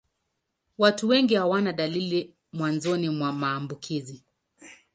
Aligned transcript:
Watu 0.77 1.07
wengi 1.07 1.35
hawana 1.35 1.73
dalili 1.73 2.33
mwanzoni 2.53 3.09
mwa 3.09 3.33
maambukizi. 3.33 4.23